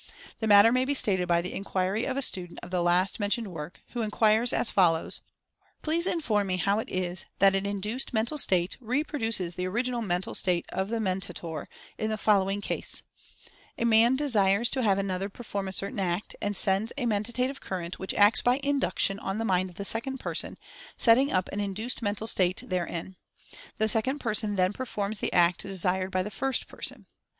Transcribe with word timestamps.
The 0.39 0.47
matter 0.47 0.71
may 0.71 0.83
be 0.83 0.95
stated 0.95 1.27
by 1.27 1.43
the 1.43 1.53
inquiry 1.53 2.05
of 2.05 2.17
a 2.17 2.23
student 2.23 2.57
of 2.63 2.71
the 2.71 2.81
last 2.81 3.19
mentioned 3.19 3.49
work, 3.49 3.81
who 3.89 4.01
inquires, 4.01 4.51
as 4.51 4.71
follows: 4.71 5.21
"Please 5.83 6.07
inform 6.07 6.47
me 6.47 6.57
how 6.57 6.79
it 6.79 6.89
is 6.89 7.25
that 7.37 7.53
an 7.53 7.67
induced 7.67 8.11
mental 8.11 8.39
state 8.39 8.75
reproduces 8.81 9.53
the 9.53 9.67
original 9.67 10.01
mental 10.01 10.33
state 10.33 10.65
of 10.69 10.89
the 10.89 10.99
Men 10.99 11.21
tator 11.21 11.67
in 11.99 12.09
the 12.09 12.17
following 12.17 12.61
case: 12.61 13.03
a 13.77 13.85
man 13.85 14.15
desires 14.15 14.71
to 14.71 14.81
have 14.81 14.97
an 14.97 15.11
other 15.11 15.29
perform 15.29 15.67
a 15.67 15.71
certain 15.71 15.99
act, 15.99 16.35
and 16.41 16.57
sends 16.57 16.91
a 16.97 17.05
mentative 17.05 17.59
current 17.61 17.99
which 17.99 18.15
acts 18.15 18.41
by 18.41 18.59
induction 18.63 19.19
on 19.19 19.37
the 19.37 19.45
mind 19.45 19.69
of 19.69 19.75
the 19.75 19.85
second 19.85 20.17
person, 20.19 20.57
setting 20.97 21.31
up 21.31 21.47
an 21.49 21.59
induced 21.61 22.01
mental 22.01 22.25
state 22.25 22.63
therein. 22.65 23.17
The 23.77 23.87
second 23.87 24.17
person 24.17 24.55
then 24.55 24.73
performs 24.73 25.19
the 25.19 25.31
act 25.31 25.59
de 25.61 25.75
sired 25.75 26.09
by 26.09 26.23
the 26.23 26.31
first 26.31 26.67
person. 26.67 27.05